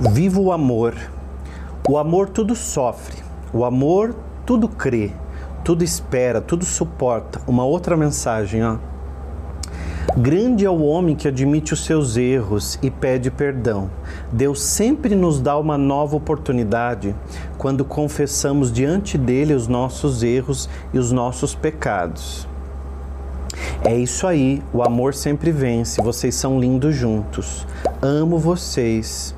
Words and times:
Viva 0.00 0.40
o 0.40 0.50
amor. 0.50 0.94
O 1.88 1.96
amor 1.96 2.28
tudo 2.28 2.56
sofre. 2.56 3.22
O 3.52 3.64
amor 3.64 4.16
tudo 4.44 4.68
crê, 4.68 5.12
tudo 5.62 5.84
espera, 5.84 6.40
tudo 6.40 6.64
suporta. 6.64 7.40
Uma 7.46 7.64
outra 7.64 7.96
mensagem, 7.96 8.64
ó. 8.64 8.76
Grande 10.16 10.64
é 10.64 10.70
o 10.70 10.82
homem 10.82 11.14
que 11.14 11.28
admite 11.28 11.72
os 11.72 11.84
seus 11.84 12.16
erros 12.16 12.76
e 12.82 12.90
pede 12.90 13.30
perdão. 13.30 13.88
Deus 14.32 14.62
sempre 14.62 15.14
nos 15.14 15.40
dá 15.40 15.56
uma 15.56 15.78
nova 15.78 16.16
oportunidade 16.16 17.14
quando 17.56 17.84
confessamos 17.84 18.72
diante 18.72 19.16
dele 19.16 19.54
os 19.54 19.68
nossos 19.68 20.24
erros 20.24 20.68
e 20.92 20.98
os 20.98 21.12
nossos 21.12 21.54
pecados. 21.54 22.48
É 23.84 23.96
isso 23.96 24.26
aí, 24.26 24.60
o 24.72 24.82
amor 24.82 25.14
sempre 25.14 25.52
vence. 25.52 26.02
Vocês 26.02 26.34
são 26.34 26.58
lindos 26.58 26.96
juntos. 26.96 27.64
Amo 28.02 28.38
vocês. 28.38 29.34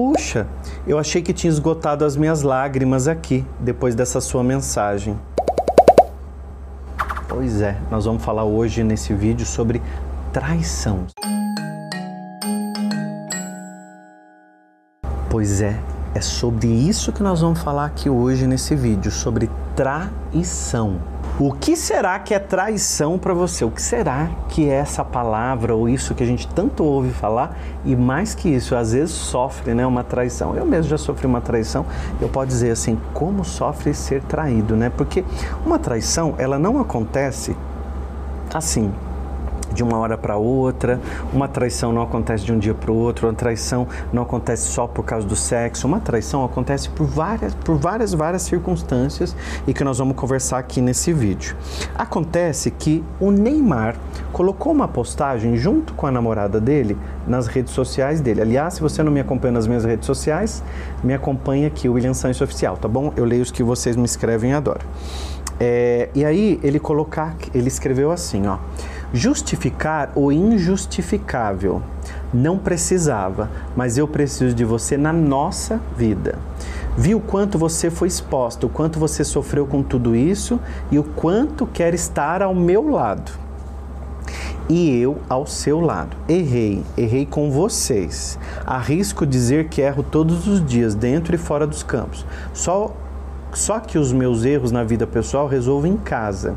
Puxa, 0.00 0.46
eu 0.86 0.98
achei 0.98 1.20
que 1.20 1.30
tinha 1.30 1.50
esgotado 1.50 2.06
as 2.06 2.16
minhas 2.16 2.40
lágrimas 2.40 3.06
aqui 3.06 3.44
depois 3.60 3.94
dessa 3.94 4.18
sua 4.18 4.42
mensagem. 4.42 5.14
Pois 7.28 7.60
é, 7.60 7.76
nós 7.90 8.06
vamos 8.06 8.24
falar 8.24 8.44
hoje 8.44 8.82
nesse 8.82 9.12
vídeo 9.12 9.44
sobre 9.44 9.82
traição. 10.32 11.06
Pois 15.28 15.60
é, 15.60 15.78
é 16.14 16.20
sobre 16.22 16.68
isso 16.68 17.12
que 17.12 17.22
nós 17.22 17.42
vamos 17.42 17.60
falar 17.60 17.84
aqui 17.84 18.08
hoje 18.08 18.46
nesse 18.46 18.74
vídeo, 18.74 19.10
sobre 19.10 19.50
traição. 19.76 20.98
O 21.42 21.52
que 21.52 21.74
será 21.74 22.18
que 22.18 22.34
é 22.34 22.38
traição 22.38 23.18
para 23.18 23.32
você? 23.32 23.64
O 23.64 23.70
que 23.70 23.80
será 23.80 24.28
que 24.50 24.68
é 24.68 24.74
essa 24.74 25.02
palavra 25.02 25.74
ou 25.74 25.88
isso 25.88 26.14
que 26.14 26.22
a 26.22 26.26
gente 26.26 26.46
tanto 26.46 26.84
ouve 26.84 27.08
falar 27.14 27.56
e 27.82 27.96
mais 27.96 28.34
que 28.34 28.46
isso, 28.46 28.76
às 28.76 28.92
vezes 28.92 29.14
sofre, 29.14 29.72
né, 29.72 29.86
uma 29.86 30.04
traição. 30.04 30.54
Eu 30.54 30.66
mesmo 30.66 30.90
já 30.90 30.98
sofri 30.98 31.26
uma 31.26 31.40
traição. 31.40 31.86
Eu 32.20 32.28
posso 32.28 32.48
dizer 32.48 32.72
assim, 32.72 33.00
como 33.14 33.42
sofre 33.42 33.94
ser 33.94 34.20
traído, 34.24 34.76
né? 34.76 34.90
Porque 34.94 35.24
uma 35.64 35.78
traição, 35.78 36.34
ela 36.36 36.58
não 36.58 36.78
acontece 36.78 37.56
assim, 38.52 38.92
de 39.72 39.82
uma 39.82 39.98
hora 39.98 40.16
para 40.16 40.36
outra. 40.36 41.00
Uma 41.32 41.48
traição 41.48 41.92
não 41.92 42.02
acontece 42.02 42.44
de 42.44 42.52
um 42.52 42.58
dia 42.58 42.74
para 42.74 42.90
o 42.90 42.96
outro. 42.96 43.26
Uma 43.26 43.34
traição 43.34 43.86
não 44.12 44.22
acontece 44.22 44.68
só 44.68 44.86
por 44.86 45.04
causa 45.04 45.26
do 45.26 45.36
sexo. 45.36 45.86
Uma 45.86 46.00
traição 46.00 46.44
acontece 46.44 46.88
por 46.88 47.06
várias, 47.06 47.54
por 47.54 47.76
várias, 47.76 48.12
várias 48.12 48.42
circunstâncias 48.42 49.36
e 49.66 49.74
que 49.74 49.84
nós 49.84 49.98
vamos 49.98 50.16
conversar 50.16 50.58
aqui 50.58 50.80
nesse 50.80 51.12
vídeo. 51.12 51.56
Acontece 51.94 52.70
que 52.70 53.04
o 53.18 53.30
Neymar 53.30 53.96
colocou 54.32 54.72
uma 54.72 54.88
postagem 54.88 55.56
junto 55.56 55.94
com 55.94 56.06
a 56.06 56.10
namorada 56.10 56.60
dele 56.60 56.96
nas 57.26 57.46
redes 57.46 57.72
sociais 57.72 58.20
dele. 58.20 58.40
Aliás, 58.40 58.74
se 58.74 58.80
você 58.80 59.02
não 59.02 59.12
me 59.12 59.20
acompanha 59.20 59.52
nas 59.52 59.66
minhas 59.66 59.84
redes 59.84 60.06
sociais, 60.06 60.62
me 61.02 61.14
acompanha 61.14 61.66
aqui, 61.66 61.88
o 61.88 61.94
William 61.94 62.14
Sancho 62.14 62.44
Oficial, 62.44 62.76
tá 62.76 62.88
bom? 62.88 63.12
Eu 63.16 63.24
leio 63.24 63.42
os 63.42 63.50
que 63.50 63.62
vocês 63.62 63.96
me 63.96 64.04
escrevem 64.04 64.50
e 64.50 64.54
adoro. 64.54 64.80
É, 65.58 66.08
e 66.14 66.24
aí 66.24 66.58
ele 66.62 66.78
colocar, 66.78 67.36
ele 67.54 67.68
escreveu 67.68 68.10
assim, 68.10 68.46
ó 68.46 68.58
justificar 69.12 70.12
o 70.14 70.30
injustificável. 70.30 71.82
Não 72.32 72.58
precisava, 72.58 73.50
mas 73.76 73.98
eu 73.98 74.06
preciso 74.06 74.54
de 74.54 74.64
você 74.64 74.96
na 74.96 75.12
nossa 75.12 75.80
vida. 75.96 76.38
Vi 76.96 77.14
o 77.14 77.20
quanto 77.20 77.58
você 77.58 77.90
foi 77.90 78.08
exposto, 78.08 78.66
o 78.66 78.70
quanto 78.70 78.98
você 78.98 79.24
sofreu 79.24 79.66
com 79.66 79.82
tudo 79.82 80.14
isso 80.14 80.60
e 80.90 80.98
o 80.98 81.04
quanto 81.04 81.66
quer 81.66 81.94
estar 81.94 82.42
ao 82.42 82.54
meu 82.54 82.90
lado. 82.90 83.32
E 84.68 84.96
eu 85.00 85.18
ao 85.28 85.46
seu 85.46 85.80
lado. 85.80 86.16
Errei, 86.28 86.84
errei 86.96 87.26
com 87.26 87.50
vocês. 87.50 88.38
Arrisco 88.64 89.26
dizer 89.26 89.68
que 89.68 89.80
erro 89.80 90.04
todos 90.04 90.46
os 90.46 90.64
dias, 90.64 90.94
dentro 90.94 91.34
e 91.34 91.38
fora 91.38 91.66
dos 91.66 91.82
campos. 91.82 92.24
Só, 92.54 92.94
só 93.52 93.80
que 93.80 93.98
os 93.98 94.12
meus 94.12 94.44
erros 94.44 94.70
na 94.72 94.84
vida 94.84 95.06
pessoal 95.06 95.46
resolvo 95.46 95.86
em 95.86 95.96
casa 95.96 96.56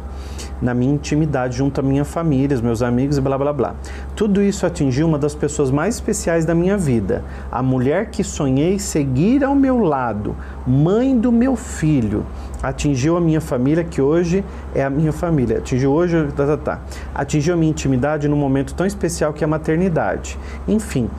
na 0.63 0.73
minha 0.73 0.93
intimidade 0.93 1.57
junto 1.57 1.79
à 1.79 1.83
minha 1.83 2.05
família, 2.05 2.55
os 2.55 2.61
meus 2.61 2.81
amigos 2.81 3.17
e 3.17 3.21
blá 3.21 3.37
blá 3.37 3.51
blá. 3.51 3.75
Tudo 4.15 4.41
isso 4.41 4.65
atingiu 4.65 5.05
uma 5.05 5.19
das 5.19 5.35
pessoas 5.35 5.69
mais 5.69 5.95
especiais 5.95 6.45
da 6.45 6.55
minha 6.55 6.77
vida, 6.77 7.23
a 7.51 7.61
mulher 7.61 8.09
que 8.09 8.23
sonhei 8.23 8.79
seguir 8.79 9.43
ao 9.43 9.53
meu 9.53 9.79
lado, 9.79 10.35
mãe 10.65 11.17
do 11.17 11.31
meu 11.31 11.57
filho. 11.57 12.25
Atingiu 12.61 13.17
a 13.17 13.21
minha 13.21 13.41
família, 13.41 13.83
que 13.83 14.01
hoje 14.01 14.43
é 14.73 14.81
a 14.81 14.89
minha 14.89 15.11
família. 15.11 15.57
Atingiu 15.57 15.91
hoje, 15.91 16.29
tá, 16.33 16.45
tá, 16.45 16.57
tá. 16.57 16.81
Atingiu 17.13 17.55
a 17.55 17.57
minha 17.57 17.69
intimidade 17.69 18.29
num 18.29 18.37
momento 18.37 18.73
tão 18.73 18.85
especial 18.85 19.33
que 19.33 19.43
é 19.43 19.45
a 19.45 19.49
maternidade. 19.49 20.39
Enfim, 20.65 21.09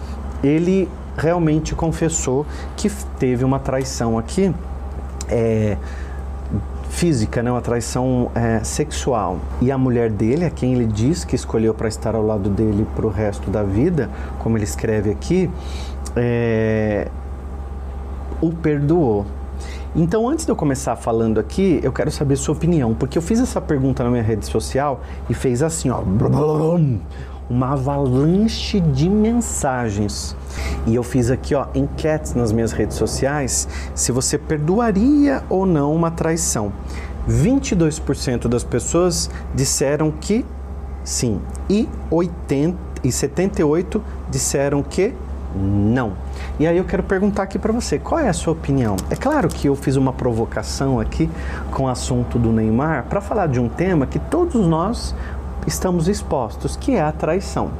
ele 0.42 0.88
realmente 1.18 1.74
confessou 1.74 2.46
que 2.78 2.90
teve 3.18 3.44
uma 3.44 3.58
traição 3.58 4.18
aqui. 4.18 4.54
É, 5.28 5.76
física, 6.94 7.42
né, 7.42 7.50
uma 7.50 7.60
traição 7.60 8.30
é, 8.34 8.62
sexual. 8.62 9.38
E 9.60 9.70
a 9.70 9.76
mulher 9.76 10.10
dele, 10.10 10.44
a 10.44 10.50
quem 10.50 10.74
ele 10.74 10.86
diz 10.86 11.24
que 11.24 11.34
escolheu 11.34 11.74
para 11.74 11.88
estar 11.88 12.14
ao 12.14 12.24
lado 12.24 12.48
dele 12.48 12.86
para 12.94 13.06
o 13.06 13.10
resto 13.10 13.50
da 13.50 13.62
vida, 13.62 14.08
como 14.38 14.56
ele 14.56 14.64
escreve 14.64 15.10
aqui, 15.10 15.50
é, 16.16 17.08
o 18.40 18.52
perdoou. 18.52 19.26
Então, 19.96 20.28
antes 20.28 20.44
de 20.44 20.50
eu 20.50 20.56
começar 20.56 20.96
falando 20.96 21.38
aqui, 21.38 21.78
eu 21.82 21.92
quero 21.92 22.10
saber 22.10 22.36
sua 22.36 22.54
opinião, 22.54 22.94
porque 22.94 23.16
eu 23.16 23.22
fiz 23.22 23.40
essa 23.40 23.60
pergunta 23.60 24.02
na 24.02 24.10
minha 24.10 24.22
rede 24.22 24.44
social 24.44 25.00
e 25.30 25.34
fez 25.34 25.62
assim, 25.62 25.88
ó, 25.90 26.00
uma 27.48 27.72
avalanche 27.72 28.80
de 28.80 29.08
mensagens. 29.08 30.36
E 30.86 30.94
eu 30.94 31.02
fiz 31.02 31.30
aqui, 31.30 31.54
ó, 31.54 31.66
enquetes 31.74 32.34
nas 32.34 32.52
minhas 32.52 32.72
redes 32.72 32.96
sociais 32.96 33.68
se 33.94 34.12
você 34.12 34.38
perdoaria 34.38 35.42
ou 35.48 35.66
não 35.66 35.94
uma 35.94 36.10
traição. 36.10 36.72
22% 37.28 38.48
das 38.48 38.62
pessoas 38.62 39.30
disseram 39.54 40.10
que 40.10 40.44
sim 41.02 41.40
e 41.68 41.88
80 42.10 42.76
e 43.02 43.12
78 43.12 44.02
disseram 44.30 44.82
que 44.82 45.14
não. 45.54 46.14
E 46.58 46.66
aí 46.66 46.76
eu 46.76 46.84
quero 46.84 47.02
perguntar 47.02 47.44
aqui 47.44 47.58
para 47.58 47.72
você, 47.72 47.98
qual 47.98 48.20
é 48.20 48.28
a 48.28 48.32
sua 48.32 48.52
opinião? 48.52 48.96
É 49.08 49.14
claro 49.14 49.48
que 49.48 49.68
eu 49.68 49.76
fiz 49.76 49.96
uma 49.96 50.12
provocação 50.12 50.98
aqui 50.98 51.30
com 51.70 51.84
o 51.84 51.88
assunto 51.88 52.38
do 52.38 52.52
Neymar 52.52 53.04
para 53.08 53.20
falar 53.20 53.46
de 53.46 53.60
um 53.60 53.68
tema 53.68 54.06
que 54.06 54.18
todos 54.18 54.66
nós 54.66 55.14
estamos 55.66 56.08
expostos, 56.08 56.76
que 56.76 56.92
é 56.92 57.00
a 57.00 57.12
traição. 57.12 57.70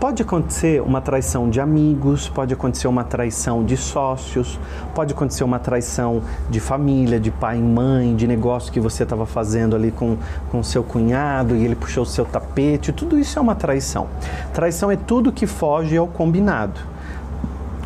Pode 0.00 0.22
acontecer 0.22 0.80
uma 0.80 1.00
traição 1.00 1.50
de 1.50 1.60
amigos, 1.60 2.26
pode 2.28 2.54
acontecer 2.54 2.88
uma 2.88 3.04
traição 3.04 3.62
de 3.62 3.76
sócios, 3.76 4.58
pode 4.94 5.12
acontecer 5.12 5.44
uma 5.44 5.58
traição 5.58 6.22
de 6.48 6.58
família, 6.58 7.20
de 7.20 7.30
pai 7.30 7.58
e 7.58 7.62
mãe, 7.62 8.16
de 8.16 8.26
negócio 8.26 8.72
que 8.72 8.80
você 8.80 9.02
estava 9.02 9.26
fazendo 9.26 9.76
ali 9.76 9.92
com, 9.92 10.16
com 10.50 10.62
seu 10.62 10.82
cunhado 10.82 11.54
e 11.54 11.64
ele 11.64 11.76
puxou 11.76 12.04
o 12.04 12.06
seu 12.06 12.24
tapete. 12.24 12.92
Tudo 12.92 13.18
isso 13.18 13.38
é 13.38 13.42
uma 13.42 13.54
traição. 13.54 14.06
Traição 14.54 14.90
é 14.90 14.96
tudo 14.96 15.30
que 15.30 15.46
foge 15.46 15.96
ao 15.96 16.08
combinado. 16.08 16.80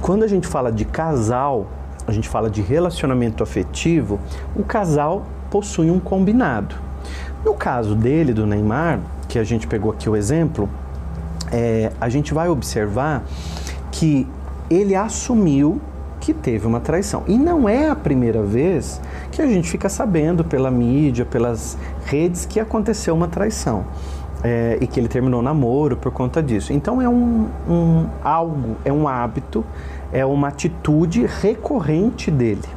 Quando 0.00 0.22
a 0.22 0.28
gente 0.28 0.46
fala 0.46 0.70
de 0.70 0.84
casal, 0.84 1.66
a 2.06 2.12
gente 2.12 2.28
fala 2.28 2.48
de 2.48 2.62
relacionamento 2.62 3.42
afetivo, 3.42 4.20
o 4.54 4.62
casal 4.62 5.24
possui 5.50 5.90
um 5.90 5.98
combinado. 5.98 6.76
No 7.44 7.54
caso 7.54 7.94
dele, 7.94 8.32
do 8.32 8.46
Neymar, 8.46 9.00
que 9.34 9.38
a 9.40 9.42
gente 9.42 9.66
pegou 9.66 9.90
aqui 9.90 10.08
o 10.08 10.14
exemplo, 10.14 10.68
é, 11.50 11.90
a 12.00 12.08
gente 12.08 12.32
vai 12.32 12.48
observar 12.48 13.24
que 13.90 14.28
ele 14.70 14.94
assumiu 14.94 15.80
que 16.20 16.32
teve 16.32 16.68
uma 16.68 16.78
traição. 16.78 17.24
E 17.26 17.36
não 17.36 17.68
é 17.68 17.88
a 17.88 17.96
primeira 17.96 18.44
vez 18.44 19.00
que 19.32 19.42
a 19.42 19.46
gente 19.48 19.68
fica 19.68 19.88
sabendo 19.88 20.44
pela 20.44 20.70
mídia, 20.70 21.24
pelas 21.24 21.76
redes, 22.04 22.46
que 22.46 22.60
aconteceu 22.60 23.12
uma 23.12 23.26
traição. 23.26 23.84
É, 24.44 24.78
e 24.80 24.86
que 24.86 25.00
ele 25.00 25.08
terminou 25.08 25.42
namoro 25.42 25.96
por 25.96 26.12
conta 26.12 26.40
disso. 26.40 26.72
Então 26.72 27.02
é 27.02 27.08
um, 27.08 27.48
um 27.68 28.06
algo, 28.22 28.76
é 28.84 28.92
um 28.92 29.08
hábito, 29.08 29.64
é 30.12 30.24
uma 30.24 30.48
atitude 30.48 31.26
recorrente 31.26 32.30
dele. 32.30 32.68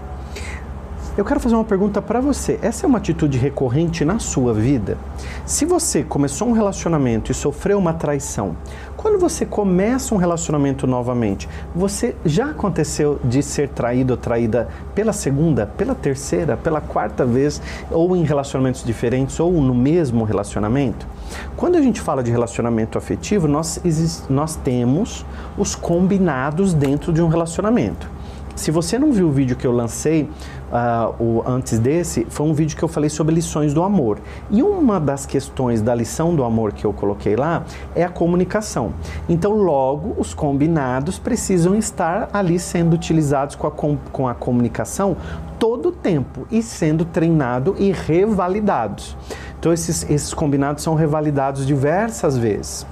Eu 1.17 1.25
quero 1.25 1.39
fazer 1.39 1.55
uma 1.55 1.63
pergunta 1.63 1.99
para 1.99 2.21
você. 2.21 2.59
Essa 2.61 2.85
é 2.85 2.87
uma 2.87 2.99
atitude 2.99 3.39
recorrente 3.39 4.05
na 4.05 4.19
sua 4.19 4.53
vida? 4.53 4.99
Se 5.47 5.65
você 5.65 6.03
começou 6.03 6.47
um 6.47 6.51
relacionamento 6.51 7.31
e 7.31 7.33
sofreu 7.35 7.79
uma 7.79 7.91
traição, 7.91 8.55
quando 8.95 9.17
você 9.17 9.43
começa 9.43 10.13
um 10.13 10.19
relacionamento 10.19 10.85
novamente, 10.85 11.49
você 11.73 12.15
já 12.23 12.51
aconteceu 12.51 13.19
de 13.23 13.41
ser 13.41 13.69
traído 13.69 14.13
ou 14.13 14.17
traída 14.17 14.67
pela 14.93 15.11
segunda, 15.11 15.65
pela 15.65 15.95
terceira, 15.95 16.55
pela 16.55 16.81
quarta 16.81 17.25
vez, 17.25 17.59
ou 17.89 18.15
em 18.15 18.23
relacionamentos 18.23 18.83
diferentes, 18.83 19.39
ou 19.39 19.53
no 19.53 19.73
mesmo 19.73 20.23
relacionamento? 20.23 21.07
Quando 21.55 21.77
a 21.77 21.81
gente 21.81 21.99
fala 21.99 22.21
de 22.21 22.29
relacionamento 22.29 22.95
afetivo, 22.95 23.47
nós, 23.47 23.81
nós 24.29 24.55
temos 24.55 25.25
os 25.57 25.73
combinados 25.73 26.75
dentro 26.75 27.11
de 27.11 27.23
um 27.23 27.27
relacionamento 27.27 28.16
Se 28.57 28.71
você 28.71 28.97
não 28.97 29.11
viu 29.11 29.27
o 29.27 29.31
vídeo 29.31 29.55
que 29.55 29.67
eu 29.67 29.71
lancei, 29.71 30.23
uh, 30.23 31.23
o, 31.23 31.43
antes 31.45 31.77
desse, 31.77 32.25
foi 32.27 32.43
um 32.47 32.53
vídeo 32.53 32.75
que 32.75 32.83
eu 32.83 32.87
falei 32.87 33.07
sobre 33.07 33.35
lições 33.35 33.71
do 33.71 33.83
amor. 33.83 34.17
E 34.49 34.63
uma 34.63 34.99
das 34.99 35.27
questões 35.27 35.79
da 35.79 35.93
lição 35.93 36.35
do 36.35 36.43
amor 36.43 36.73
que 36.73 36.83
eu 36.83 36.91
coloquei 36.91 37.35
lá 37.35 37.63
é 37.95 38.03
a 38.03 38.09
comunicação. 38.09 38.93
Então, 39.29 39.53
logo, 39.53 40.15
os 40.19 40.33
combinados 40.33 41.19
precisam 41.19 41.75
estar 41.75 42.29
ali 42.33 42.57
sendo 42.57 42.95
utilizados 42.95 43.55
com 43.55 43.67
a, 43.67 43.71
com, 43.71 43.95
com 44.11 44.27
a 44.27 44.33
comunicação 44.33 45.15
todo 45.59 45.89
o 45.89 45.91
tempo 45.91 46.47
e 46.49 46.63
sendo 46.63 47.05
treinado 47.05 47.75
e 47.77 47.91
revalidados. 47.91 49.15
Então, 49.59 49.71
esses, 49.71 50.03
esses 50.09 50.33
combinados 50.33 50.81
são 50.81 50.95
revalidados 50.95 51.65
diversas 51.65 52.35
vezes. 52.35 52.87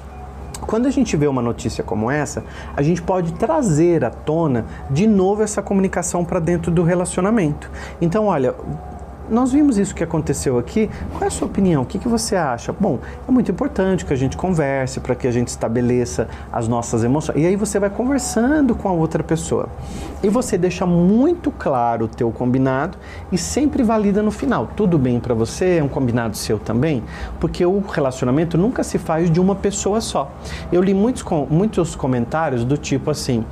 Quando 0.67 0.87
a 0.87 0.91
gente 0.91 1.15
vê 1.15 1.27
uma 1.27 1.41
notícia 1.41 1.83
como 1.83 2.09
essa, 2.09 2.43
a 2.75 2.81
gente 2.81 3.01
pode 3.01 3.33
trazer 3.33 4.03
à 4.03 4.09
tona 4.09 4.65
de 4.89 5.07
novo 5.07 5.43
essa 5.43 5.61
comunicação 5.61 6.25
para 6.25 6.39
dentro 6.39 6.71
do 6.71 6.83
relacionamento. 6.83 7.69
Então, 8.01 8.25
olha, 8.25 8.55
nós 9.29 9.51
vimos 9.51 9.77
isso 9.77 9.93
que 9.93 10.03
aconteceu 10.03 10.57
aqui. 10.57 10.89
Qual 11.11 11.23
é 11.23 11.27
a 11.27 11.31
sua 11.31 11.47
opinião? 11.47 11.83
O 11.83 11.85
que, 11.85 11.97
que 11.97 12.07
você 12.07 12.35
acha? 12.35 12.73
Bom, 12.73 12.99
é 13.27 13.31
muito 13.31 13.51
importante 13.51 14.05
que 14.05 14.13
a 14.13 14.15
gente 14.15 14.37
converse 14.37 14.99
para 14.99 15.15
que 15.15 15.27
a 15.27 15.31
gente 15.31 15.47
estabeleça 15.47 16.27
as 16.51 16.67
nossas 16.67 17.03
emoções. 17.03 17.37
E 17.37 17.45
aí 17.45 17.55
você 17.55 17.79
vai 17.79 17.89
conversando 17.89 18.75
com 18.75 18.87
a 18.87 18.91
outra 18.91 19.23
pessoa. 19.23 19.69
E 20.23 20.29
você 20.29 20.57
deixa 20.57 20.85
muito 20.85 21.51
claro 21.51 22.05
o 22.05 22.07
teu 22.07 22.31
combinado 22.31 22.97
e 23.31 23.37
sempre 23.37 23.83
valida 23.83 24.21
no 24.21 24.31
final. 24.31 24.69
Tudo 24.75 24.97
bem 24.97 25.19
para 25.19 25.33
você? 25.33 25.77
É 25.77 25.83
um 25.83 25.87
combinado 25.87 26.35
seu 26.37 26.57
também? 26.57 27.03
Porque 27.39 27.65
o 27.65 27.79
relacionamento 27.79 28.57
nunca 28.57 28.83
se 28.83 28.97
faz 28.97 29.29
de 29.29 29.39
uma 29.39 29.55
pessoa 29.55 30.01
só. 30.01 30.31
Eu 30.71 30.81
li 30.81 30.93
muitos, 30.93 31.23
muitos 31.49 31.95
comentários 31.95 32.63
do 32.63 32.77
tipo 32.77 33.11
assim: 33.11 33.45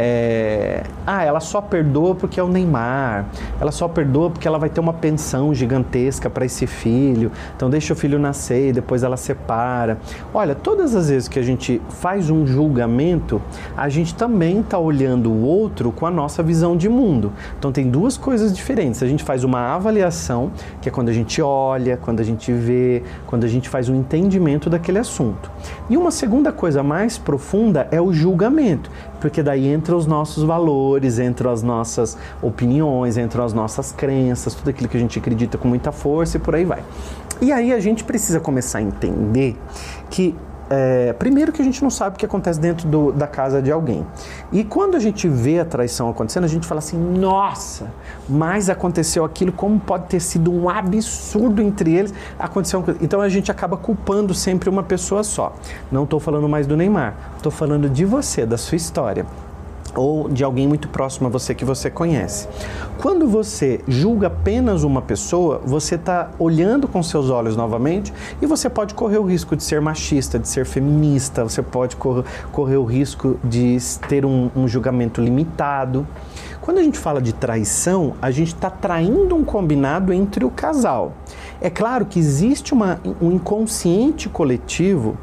é, 0.00 0.84
ah, 1.04 1.24
ela 1.24 1.40
só 1.40 1.60
perdoa 1.60 2.14
porque 2.14 2.38
é 2.38 2.42
o 2.42 2.46
Neymar, 2.46 3.26
ela 3.60 3.72
só 3.72 3.88
perdoa 3.88 4.30
porque 4.30 4.46
ela 4.46 4.56
vai 4.56 4.68
ter 4.68 4.78
uma 4.78 4.92
pensão 4.92 5.52
gigantesca 5.52 6.30
para 6.30 6.46
esse 6.46 6.68
filho, 6.68 7.32
então 7.56 7.68
deixa 7.68 7.92
o 7.92 7.96
filho 7.96 8.16
nascer 8.16 8.68
e 8.68 8.72
depois 8.72 9.02
ela 9.02 9.16
separa. 9.16 9.98
Olha, 10.32 10.54
todas 10.54 10.94
as 10.94 11.08
vezes 11.08 11.26
que 11.26 11.36
a 11.36 11.42
gente 11.42 11.82
faz 11.88 12.30
um 12.30 12.46
julgamento, 12.46 13.42
a 13.76 13.88
gente 13.88 14.14
também 14.14 14.60
está 14.60 14.78
olhando 14.78 15.32
o 15.32 15.42
outro 15.42 15.90
com 15.90 16.06
a 16.06 16.10
nossa 16.12 16.44
visão 16.44 16.76
de 16.76 16.88
mundo. 16.88 17.32
Então 17.58 17.72
tem 17.72 17.90
duas 17.90 18.16
coisas 18.16 18.54
diferentes. 18.54 19.02
A 19.02 19.06
gente 19.08 19.24
faz 19.24 19.42
uma 19.42 19.74
avaliação, 19.74 20.52
que 20.80 20.88
é 20.88 20.92
quando 20.92 21.08
a 21.08 21.12
gente 21.12 21.42
olha, 21.42 21.96
quando 21.96 22.20
a 22.20 22.24
gente 22.24 22.52
vê, 22.52 23.02
quando 23.26 23.42
a 23.42 23.48
gente 23.48 23.68
faz 23.68 23.88
um 23.88 23.96
entendimento 23.96 24.70
daquele 24.70 25.00
assunto. 25.00 25.50
E 25.90 25.96
uma 25.96 26.12
segunda 26.12 26.52
coisa 26.52 26.84
mais 26.84 27.18
profunda 27.18 27.88
é 27.90 28.00
o 28.00 28.12
julgamento, 28.12 28.90
porque 29.20 29.42
daí 29.42 29.66
entra 29.66 29.96
os 29.96 30.06
nossos 30.06 30.44
valores, 30.44 31.18
entram 31.18 31.50
as 31.50 31.62
nossas 31.62 32.16
opiniões, 32.40 33.16
entram 33.16 33.44
as 33.44 33.52
nossas 33.52 33.92
crenças, 33.92 34.54
tudo 34.54 34.70
aquilo 34.70 34.88
que 34.88 34.96
a 34.96 35.00
gente 35.00 35.18
acredita 35.18 35.58
com 35.58 35.68
muita 35.68 35.92
força 35.92 36.36
e 36.36 36.40
por 36.40 36.54
aí 36.54 36.64
vai. 36.64 36.82
E 37.40 37.52
aí 37.52 37.72
a 37.72 37.80
gente 37.80 38.04
precisa 38.04 38.40
começar 38.40 38.78
a 38.78 38.82
entender 38.82 39.56
que 40.10 40.34
é, 40.70 41.12
primeiro 41.14 41.52
que 41.52 41.62
a 41.62 41.64
gente 41.64 41.82
não 41.82 41.90
sabe 41.90 42.16
o 42.16 42.18
que 42.18 42.26
acontece 42.26 42.60
dentro 42.60 42.86
do, 42.86 43.12
da 43.12 43.26
casa 43.26 43.62
de 43.62 43.70
alguém. 43.70 44.06
E 44.52 44.62
quando 44.62 44.96
a 44.96 45.00
gente 45.00 45.26
vê 45.26 45.58
a 45.60 45.64
traição 45.64 46.08
acontecendo, 46.10 46.44
a 46.44 46.48
gente 46.48 46.66
fala 46.66 46.78
assim: 46.78 46.98
nossa, 46.98 47.90
mas 48.28 48.68
aconteceu 48.68 49.24
aquilo, 49.24 49.52
como 49.52 49.80
pode 49.80 50.06
ter 50.06 50.20
sido 50.20 50.52
um 50.52 50.68
absurdo 50.68 51.62
entre 51.62 51.94
eles? 51.94 52.12
Aconteceu 52.38 52.84
Então 53.00 53.20
a 53.20 53.28
gente 53.28 53.50
acaba 53.50 53.76
culpando 53.76 54.34
sempre 54.34 54.68
uma 54.68 54.82
pessoa 54.82 55.22
só. 55.22 55.54
Não 55.90 56.04
estou 56.04 56.20
falando 56.20 56.48
mais 56.48 56.66
do 56.66 56.76
Neymar, 56.76 57.14
estou 57.36 57.50
falando 57.50 57.88
de 57.88 58.04
você, 58.04 58.44
da 58.44 58.58
sua 58.58 58.76
história 58.76 59.26
ou 59.94 60.28
de 60.28 60.44
alguém 60.44 60.66
muito 60.66 60.88
próximo 60.88 61.28
a 61.28 61.30
você 61.30 61.54
que 61.54 61.64
você 61.64 61.90
conhece. 61.90 62.48
Quando 63.00 63.26
você 63.26 63.80
julga 63.86 64.26
apenas 64.26 64.82
uma 64.82 65.00
pessoa, 65.00 65.60
você 65.64 65.94
está 65.94 66.30
olhando 66.38 66.88
com 66.88 67.02
seus 67.02 67.30
olhos 67.30 67.56
novamente 67.56 68.12
e 68.42 68.46
você 68.46 68.68
pode 68.68 68.94
correr 68.94 69.18
o 69.18 69.24
risco 69.24 69.56
de 69.56 69.62
ser 69.62 69.80
machista, 69.80 70.38
de 70.38 70.48
ser 70.48 70.66
feminista, 70.66 71.42
você 71.44 71.62
pode 71.62 71.96
correr, 71.96 72.24
correr 72.52 72.76
o 72.76 72.84
risco 72.84 73.38
de 73.44 73.78
ter 74.08 74.24
um, 74.24 74.50
um 74.56 74.66
julgamento 74.66 75.20
limitado. 75.20 76.06
Quando 76.60 76.78
a 76.78 76.82
gente 76.82 76.98
fala 76.98 77.22
de 77.22 77.32
traição, 77.32 78.14
a 78.20 78.30
gente 78.30 78.54
está 78.54 78.68
traindo 78.68 79.34
um 79.34 79.42
combinado 79.42 80.12
entre 80.12 80.44
o 80.44 80.50
casal. 80.50 81.14
É 81.60 81.70
claro 81.70 82.04
que 82.04 82.18
existe 82.18 82.74
uma, 82.74 83.00
um 83.22 83.32
inconsciente 83.32 84.28
coletivo 84.28 85.16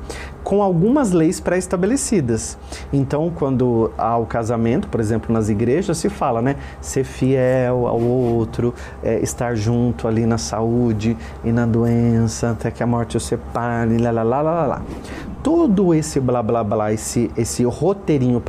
com 0.45 0.62
algumas 0.62 1.12
leis 1.12 1.39
pré-estabelecidas. 1.39 2.57
Então, 2.94 3.31
quando 3.33 3.92
há 3.97 4.15
o 4.15 4.27
casamento, 4.27 4.88
por 4.88 5.00
exemplo, 5.00 5.33
nas 5.33 5.50
igrejas, 5.50 5.97
se 5.97 6.07
fala, 6.07 6.39
né? 6.39 6.56
Ser 6.80 7.03
fiel 7.03 7.88
ao 7.88 8.00
outro, 8.00 8.71
é, 9.03 9.19
estar 9.19 9.56
junto 9.56 10.07
ali 10.07 10.24
na 10.25 10.38
saúde 10.38 11.18
e 11.44 11.51
na 11.51 11.65
doença, 11.65 12.51
até 12.51 12.69
que 12.69 12.83
a 12.83 12.88
morte 12.88 13.18
o 13.18 13.19
separe, 13.19 13.97
lá, 13.97 14.12
lá, 14.12 14.21
lá, 14.21 14.42
lá, 14.42 14.65
lá. 14.68 14.83
Todo 15.42 15.95
esse 15.95 16.19
blá 16.19 16.44
blá 16.44 16.63
blá, 16.63 16.94
esse, 16.94 17.31
esse 17.36 17.63
roteirinho 17.63 18.39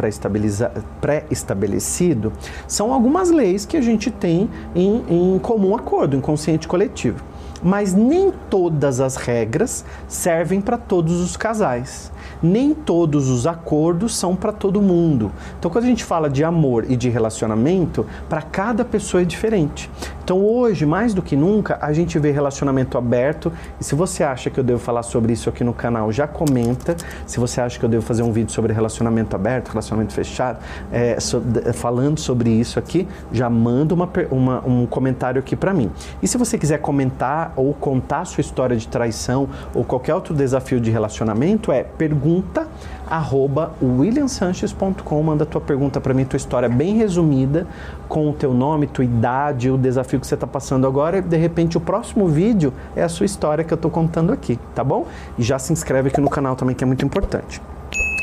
pré-estabelecido, 1.01 2.33
são 2.69 2.93
algumas 2.93 3.31
leis 3.31 3.65
que 3.65 3.77
a 3.77 3.81
gente 3.81 4.11
tem 4.11 4.51
em, 4.75 5.03
em 5.09 5.39
comum 5.39 5.75
acordo, 5.75 6.15
em 6.15 6.21
consciente 6.21 6.69
coletivo. 6.69 7.25
Mas 7.67 7.93
nem 7.93 8.33
todas 8.49 9.01
as 9.01 9.17
regras 9.17 9.85
servem 10.07 10.61
para 10.61 10.79
todos 10.79 11.21
os 11.21 11.37
casais 11.37 12.13
nem 12.43 12.75
todos 12.75 13.29
os 13.29 13.47
acordos 13.47 14.15
são 14.17 14.37
para 14.37 14.53
todo 14.53 14.83
mundo. 14.83 15.33
Então, 15.59 15.71
quando 15.71 15.85
a 15.85 15.89
gente 15.89 16.05
fala 16.05 16.29
de 16.29 16.45
amor 16.45 16.91
e 16.91 16.97
de 16.97 17.09
relacionamento, 17.09 18.07
para 18.29 18.43
cada 18.43 18.85
pessoa 18.85 19.23
é 19.23 19.25
diferente. 19.25 19.91
Então, 20.27 20.45
hoje, 20.45 20.85
mais 20.85 21.15
do 21.15 21.23
que 21.23 21.37
nunca, 21.37 21.79
a 21.81 21.93
gente 21.93 22.19
vê 22.19 22.33
relacionamento 22.33 22.99
aberto. 22.99 23.53
E 23.81 23.85
se 23.85 23.95
você 23.95 24.25
acha 24.25 24.51
que 24.51 24.59
eu 24.59 24.65
devo 24.65 24.81
falar 24.81 25.05
sobre 25.05 25.33
isso 25.33 25.49
aqui 25.49 25.63
no 25.63 25.73
canal, 25.73 26.11
já 26.11 26.27
comenta. 26.27 26.97
Se 27.25 27.39
você 27.39 27.61
acha 27.61 27.79
que 27.79 27.85
eu 27.85 27.89
devo 27.89 28.05
fazer 28.05 28.25
um 28.25 28.33
vídeo 28.33 28.51
sobre 28.51 28.73
relacionamento 28.73 29.37
aberto, 29.37 29.69
relacionamento 29.69 30.13
fechado, 30.13 30.59
é, 30.91 31.21
so, 31.21 31.41
falando 31.75 32.19
sobre 32.19 32.51
isso 32.51 32.77
aqui, 32.77 33.07
já 33.31 33.49
manda 33.49 33.95
uma, 33.95 34.11
uma, 34.33 34.67
um 34.67 34.85
comentário 34.85 35.39
aqui 35.39 35.55
para 35.55 35.73
mim. 35.73 35.93
E 36.21 36.27
se 36.27 36.37
você 36.37 36.59
quiser 36.59 36.79
comentar 36.79 37.53
ou 37.55 37.73
contar 37.73 38.25
sua 38.25 38.41
história 38.41 38.77
de 38.77 38.89
traição 38.89 39.49
ou 39.73 39.85
qualquer 39.85 40.17
outro 40.17 40.35
desafio 40.35 40.81
de 40.81 40.91
relacionamento, 40.91 41.71
é 41.71 41.85
pergunta 41.85 42.17
pergunta 42.27 42.67
arroba 43.07 43.73
williamsanches.com 43.81 45.23
manda 45.23 45.47
tua 45.47 45.61
pergunta 45.61 46.01
para 46.01 46.13
mim, 46.13 46.25
tua 46.25 46.37
história 46.37 46.69
bem 46.69 46.97
resumida, 46.97 47.67
com 48.09 48.29
o 48.29 48.33
teu 48.33 48.53
nome, 48.53 48.87
tua 48.87 49.05
idade, 49.05 49.71
o 49.71 49.79
desafio 49.79 50.21
que 50.21 50.27
você 50.27 50.35
está 50.35 50.47
passando 50.47 50.87
agora 50.87 51.19
e 51.19 51.23
de 51.23 51.37
repente 51.37 51.77
o 51.77 51.81
próximo 51.81 52.27
vídeo 52.27 52.73
é 52.95 53.03
a 53.03 53.09
sua 53.09 53.27
história 53.27 53.65
que 53.65 53.73
eu 53.73 53.77
estou 53.77 53.91
contando 53.91 54.33
aqui, 54.33 54.59
tá 54.75 54.83
bom? 54.83 55.07
E 55.39 55.43
já 55.43 55.59
se 55.59 55.73
inscreve 55.73 56.09
aqui 56.09 56.21
no 56.21 56.31
canal 56.31 56.57
também 56.57 56.75
que 56.75 56.83
é 56.83 56.87
muito 56.87 57.05
importante, 57.05 57.63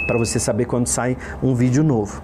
para 0.05 0.17
você 0.17 0.39
saber 0.39 0.65
quando 0.65 0.87
sai 0.87 1.17
um 1.41 1.55
vídeo 1.55 1.83
novo. 1.83 2.21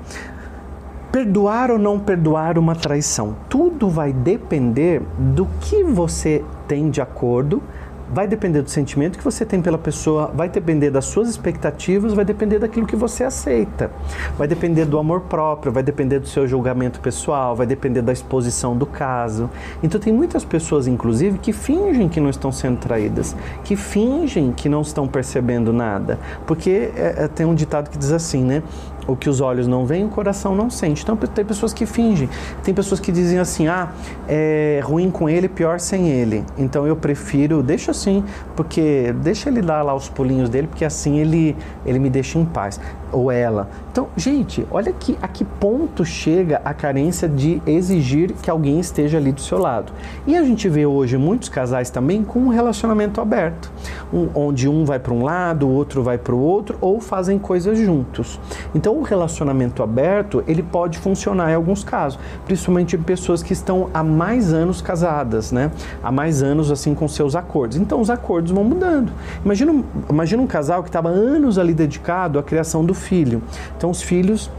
Perdoar 1.12 1.72
ou 1.72 1.80
não 1.80 1.98
perdoar 1.98 2.58
uma 2.60 2.76
traição, 2.76 3.36
tudo 3.50 3.90
vai 3.90 4.14
depender 4.14 5.02
do 5.18 5.48
que 5.60 5.84
você 5.84 6.44
tem 6.68 6.92
de 6.92 7.02
acordo 7.02 7.64
vai 8.12 8.28
depender 8.28 8.62
do 8.62 8.70
sentimento 8.70 9.18
que 9.18 9.24
você 9.24 9.46
tem 9.46 9.62
pela 9.62 9.78
pessoa, 9.78 10.32
vai 10.34 10.50
depender 10.50 10.90
das 10.90 11.06
suas 11.06 11.30
expectativas, 11.30 12.14
vai 12.14 12.26
depender 12.26 12.60
daquilo 12.60 12.88
que 12.88 12.96
você 12.96 13.24
aceita, 13.24 13.92
vai 14.38 14.48
depender 14.48 14.86
do 14.86 14.98
amor 14.98 15.22
próprio, 15.22 15.72
vai 15.72 15.84
depender 15.84 16.20
do 16.20 16.28
seu 16.28 16.48
julgamento 16.48 17.00
pessoal, 17.00 17.56
vai 17.56 17.68
depender 17.68 18.02
da 18.02 18.12
exposição 18.12 18.76
do 18.76 18.86
caso. 18.86 19.50
Então 19.84 20.00
tem 20.00 20.12
muitas 20.12 20.44
pessoas, 20.44 20.88
inclusive, 20.88 21.38
que 21.38 21.54
fingem 21.54 22.10
que 22.10 22.20
não 22.20 22.30
estão 22.30 22.52
sendo 22.52 22.78
traídas, 22.78 23.36
que 23.64 23.76
fingem 23.76 24.52
que 24.52 24.68
não 24.68 24.82
estão 24.82 25.08
percebendo 25.08 25.72
nada, 25.72 26.20
porque 26.48 26.92
é, 26.96 27.16
é, 27.18 27.28
tem 27.28 27.46
um 27.46 27.54
ditado 27.54 27.90
que 27.90 27.98
diz 27.98 28.12
assim, 28.12 28.44
né? 28.44 28.64
O 29.10 29.16
que 29.16 29.30
os 29.30 29.42
olhos 29.42 29.68
não 29.68 29.86
veem, 29.86 30.06
o 30.06 30.10
coração 30.10 30.56
não 30.56 30.70
sente. 30.70 31.04
Então 31.04 31.16
tem 31.16 31.44
pessoas 31.44 31.74
que 31.74 31.86
fingem. 31.86 32.30
Tem 32.64 32.74
pessoas 32.74 33.00
que 33.00 33.12
dizem 33.12 33.40
assim: 33.40 33.68
ah, 33.68 33.92
é 34.28 34.80
ruim 34.84 35.10
com 35.10 35.30
ele, 35.30 35.48
pior 35.48 35.80
sem 35.80 36.10
ele. 36.10 36.46
Então 36.58 36.86
eu 36.86 36.96
prefiro, 36.96 37.64
deixa 37.64 37.92
assim, 37.92 38.24
porque 38.56 39.14
deixa 39.22 39.50
ele 39.50 39.62
dar 39.62 39.82
lá 39.82 39.96
os 39.96 40.08
pulinhos 40.08 40.50
dele, 40.50 40.68
porque 40.68 40.86
assim 40.86 41.18
ele, 41.18 41.56
ele 41.86 42.00
me 42.00 42.10
deixa 42.10 42.38
em 42.38 42.46
paz 42.46 42.80
ou 43.12 43.32
ela. 43.32 43.70
Então, 43.92 44.08
gente, 44.16 44.66
olha 44.70 44.94
que, 44.94 45.18
a 45.22 45.28
que 45.28 45.44
ponto 45.44 46.06
chega 46.06 46.62
a 46.64 46.74
carência 46.74 47.28
de 47.28 47.62
exigir 47.66 48.34
que 48.42 48.50
alguém 48.50 48.80
esteja 48.80 49.18
ali 49.18 49.32
do 49.32 49.42
seu 49.42 49.58
lado. 49.58 49.92
E 50.28 50.38
a 50.38 50.44
gente 50.44 50.70
vê 50.70 50.86
hoje 50.86 51.18
muitos 51.18 51.50
casais 51.50 51.90
também 51.90 52.24
com 52.24 52.40
um 52.40 52.48
relacionamento 52.50 53.20
aberto, 53.20 53.72
um, 54.14 54.30
onde 54.36 54.68
um 54.70 54.86
vai 54.86 55.00
para 55.00 55.14
um 55.14 55.24
lado, 55.24 55.68
o 55.68 55.72
outro 55.72 56.04
vai 56.04 56.18
para 56.18 56.36
o 56.36 56.40
outro, 56.40 56.78
ou 56.82 57.00
fazem 57.00 57.40
coisas 57.40 57.78
juntos. 57.78 58.40
Então, 58.76 58.99
o 59.00 59.04
relacionamento 59.04 59.82
aberto 59.82 60.44
ele 60.48 60.62
pode 60.62 60.98
funcionar 60.98 61.52
em 61.52 61.56
alguns 61.56 61.84
casos, 61.84 62.20
principalmente 62.46 62.96
em 62.96 63.02
pessoas 63.02 63.42
que 63.42 63.54
estão 63.54 63.90
há 63.94 64.04
mais 64.04 64.54
anos 64.54 64.82
casadas, 64.82 65.52
né? 65.52 65.72
Há 66.04 66.12
mais 66.12 66.44
anos 66.44 66.72
assim 66.72 66.94
com 66.94 67.08
seus 67.08 67.36
acordos. 67.36 67.78
Então, 67.78 68.00
os 68.02 68.10
acordos 68.10 68.52
vão 68.52 68.64
mudando. 68.64 69.12
Imagina, 69.44 69.84
imagina 70.10 70.42
um 70.42 70.48
casal 70.48 70.84
que 70.84 70.90
estava 70.90 71.10
anos 71.10 71.58
ali 71.58 71.74
dedicado 71.74 72.38
à 72.38 72.44
criação 72.44 72.84
do 72.84 72.94
filho. 72.94 73.42
Então, 73.78 73.90
os 73.90 74.02
filhos 74.02 74.50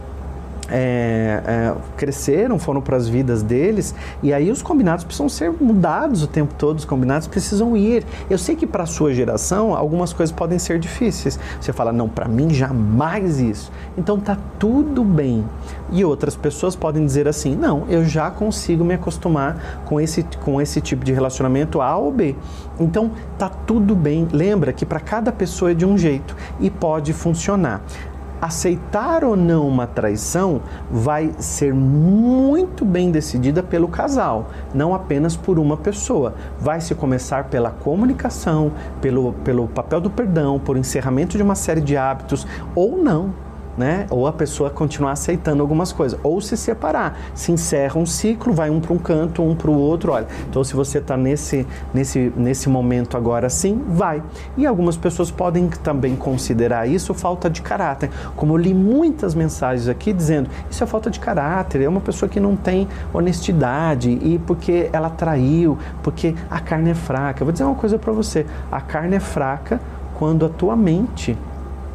é, 0.71 1.43
é, 1.47 1.75
cresceram, 1.97 2.59
foram 2.59 2.81
para 2.81 2.97
as 2.97 3.09
vidas 3.09 3.43
deles, 3.43 3.95
e 4.23 4.33
aí 4.33 4.51
os 4.51 4.63
combinados 4.63 5.05
precisam 5.05 5.29
ser 5.29 5.51
mudados 5.51 6.23
o 6.23 6.27
tempo 6.27 6.55
todo, 6.55 6.79
os 6.79 6.85
combinados 6.85 7.27
precisam 7.27 7.77
ir. 7.77 8.05
Eu 8.29 8.39
sei 8.39 8.57
que 8.57 8.67
para 8.67 8.85
a 8.85 8.87
sua 8.87 9.13
geração 9.13 9.75
algumas 9.75 10.13
coisas 10.13 10.35
podem 10.35 10.59
ser 10.59 10.79
difíceis. 10.79 11.39
Você 11.61 11.73
fala, 11.73 11.93
não, 11.93 12.09
para 12.09 12.29
mim 12.29 12.51
jamais 12.51 13.41
isso. 13.41 13.73
Então 13.97 14.19
tá 14.19 14.37
tudo 14.59 15.03
bem. 15.05 15.45
E 15.93 16.05
outras 16.05 16.37
pessoas 16.37 16.77
podem 16.77 17.05
dizer 17.05 17.27
assim, 17.27 17.57
não, 17.57 17.85
eu 17.89 18.05
já 18.05 18.31
consigo 18.31 18.85
me 18.85 18.95
acostumar 18.95 19.83
com 19.85 20.01
esse, 20.01 20.23
com 20.45 20.61
esse 20.61 20.81
tipo 20.81 21.05
de 21.05 21.13
relacionamento 21.13 21.81
A 21.81 21.97
ou 21.97 22.13
B. 22.13 22.37
Então 22.79 23.11
tá 23.39 23.49
tudo 23.49 23.95
bem. 23.95 24.29
Lembra 24.33 24.73
que 24.73 24.87
para 24.87 25.01
cada 25.01 25.33
pessoa 25.33 25.73
é 25.73 25.75
de 25.75 25.85
um 25.85 25.99
jeito 25.99 26.37
e 26.61 26.71
pode 26.71 27.13
funcionar 27.13 27.83
aceitar 28.41 29.25
ou 29.25 29.37
não 29.37 29.69
uma 29.69 29.87
traição 29.87 30.63
vai 30.91 31.33
ser 31.39 31.75
muito 31.75 32.85
bem 32.85 33.11
decidida 33.11 33.63
pelo 33.63 33.89
casal, 33.89 34.49
não 34.75 34.95
apenas 34.95 35.37
por 35.37 35.59
uma 35.59 35.77
pessoa. 35.77 36.35
Vai 36.59 36.81
se 36.81 36.95
começar 36.95 37.45
pela 37.45 37.71
comunicação, 37.71 38.73
pelo, 39.01 39.33
pelo 39.45 39.69
papel 39.69 40.01
do 40.01 40.11
perdão, 40.11 40.59
por 40.59 40.77
encerramento 40.77 41.37
de 41.37 41.43
uma 41.43 41.55
série 41.55 41.81
de 41.81 41.97
hábitos 41.97 42.47
ou 42.75 42.97
não 42.97 43.50
né? 43.81 44.07
Ou 44.11 44.27
a 44.27 44.33
pessoa 44.33 44.69
continuar 44.69 45.13
aceitando 45.13 45.63
algumas 45.63 45.91
coisas, 45.91 46.21
ou 46.23 46.39
se 46.39 46.55
separar, 46.55 47.19
se 47.35 47.51
encerra 47.51 47.99
um 47.99 48.05
ciclo, 48.05 48.53
vai 48.53 48.69
um 48.69 48.79
para 48.79 48.93
um 48.93 48.99
canto, 48.99 49.43
um 49.43 49.57
para 49.57 49.71
o 49.71 49.75
outro. 49.75 50.13
Olha, 50.13 50.27
então 50.49 50.63
se 50.63 50.75
você 50.75 50.99
está 50.99 51.17
nesse, 51.17 51.67
nesse, 51.95 52.31
nesse 52.37 52.69
momento 52.69 53.17
agora 53.17 53.49
sim, 53.49 53.83
vai. 53.89 54.23
E 54.55 54.67
algumas 54.67 54.99
pessoas 54.99 55.31
podem 55.31 55.67
também 55.83 56.15
considerar 56.15 56.87
isso 56.87 57.15
falta 57.15 57.49
de 57.49 57.63
caráter. 57.63 58.11
Como 58.37 58.53
eu 58.53 58.59
li 58.59 58.75
muitas 58.75 59.35
mensagens 59.35 59.89
aqui 59.89 60.13
dizendo 60.13 60.51
isso 60.71 60.85
é 60.85 60.87
falta 60.87 61.11
de 61.11 61.19
caráter, 61.19 61.81
é 61.81 61.89
uma 61.89 62.03
pessoa 62.03 62.29
que 62.29 62.39
não 62.39 62.55
tem 62.55 62.87
honestidade 63.15 64.11
e 64.11 64.39
porque 64.47 64.91
ela 64.93 65.09
traiu, 65.09 65.79
porque 66.03 66.35
a 66.51 66.61
carne 66.61 66.91
é 66.91 66.95
fraca. 66.95 67.41
Eu 67.41 67.47
vou 67.47 67.53
dizer 67.53 67.65
uma 67.65 67.75
coisa 67.75 67.99
para 67.99 68.13
você: 68.13 68.45
a 68.71 68.81
carne 68.83 69.17
é 69.17 69.21
fraca 69.21 69.81
quando 70.19 70.45
a 70.45 70.51
tua 70.51 70.77
mente 70.77 71.35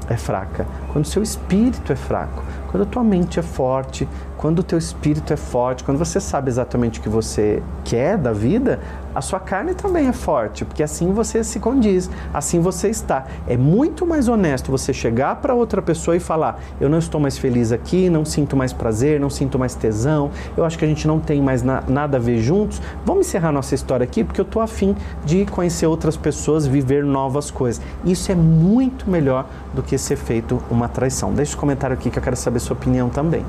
é 0.09 0.17
fraca, 0.17 0.65
quando 0.91 1.05
seu 1.05 1.23
espírito 1.23 1.91
é 1.91 1.95
fraco, 1.95 2.43
quando 2.75 2.83
a 2.83 2.85
tua 2.85 3.03
mente 3.05 3.39
é 3.39 3.41
forte, 3.41 4.05
quando 4.37 4.59
o 4.59 4.63
teu 4.63 4.77
espírito 4.77 5.31
é 5.31 5.37
forte, 5.37 5.81
quando 5.81 5.97
você 5.97 6.19
sabe 6.19 6.49
exatamente 6.49 6.99
o 6.99 7.01
que 7.01 7.07
você 7.07 7.63
quer 7.85 8.17
da 8.17 8.33
vida, 8.33 8.81
a 9.15 9.21
sua 9.21 9.39
carne 9.39 9.73
também 9.73 10.07
é 10.07 10.11
forte, 10.11 10.65
porque 10.65 10.83
assim 10.83 11.13
você 11.13 11.41
se 11.41 11.57
condiz, 11.57 12.09
assim 12.33 12.59
você 12.59 12.89
está. 12.89 13.25
É 13.47 13.55
muito 13.55 14.05
mais 14.05 14.27
honesto 14.27 14.69
você 14.69 14.91
chegar 14.91 15.37
para 15.37 15.53
outra 15.53 15.81
pessoa 15.81 16.17
e 16.17 16.19
falar: 16.19 16.59
Eu 16.81 16.89
não 16.89 16.97
estou 16.97 17.19
mais 17.21 17.37
feliz 17.37 17.71
aqui, 17.71 18.09
não 18.09 18.25
sinto 18.25 18.57
mais 18.57 18.73
prazer, 18.73 19.21
não 19.21 19.29
sinto 19.29 19.57
mais 19.57 19.73
tesão, 19.73 20.29
eu 20.57 20.65
acho 20.65 20.77
que 20.77 20.83
a 20.83 20.87
gente 20.87 21.07
não 21.07 21.17
tem 21.17 21.41
mais 21.41 21.63
na, 21.63 21.81
nada 21.87 22.17
a 22.17 22.19
ver 22.19 22.39
juntos. 22.39 22.81
Vamos 23.05 23.27
encerrar 23.27 23.53
nossa 23.53 23.73
história 23.73 24.03
aqui, 24.03 24.21
porque 24.21 24.41
eu 24.41 24.45
estou 24.45 24.61
afim 24.61 24.93
de 25.23 25.45
conhecer 25.45 25.87
outras 25.87 26.17
pessoas, 26.17 26.67
viver 26.67 27.05
novas 27.05 27.49
coisas. 27.49 27.81
Isso 28.03 28.29
é 28.33 28.35
muito 28.35 29.09
melhor 29.09 29.47
do 29.73 29.81
que 29.81 29.97
ser 29.97 30.17
feito 30.17 30.61
uma 30.69 30.89
traição. 30.89 31.33
Deixe 31.33 31.55
um 31.55 31.59
comentário 31.59 31.93
aqui 31.93 32.09
que 32.09 32.19
eu 32.19 32.23
quero 32.23 32.35
saber 32.35 32.59
sua 32.65 32.75
opinião 32.75 33.09
também. 33.09 33.45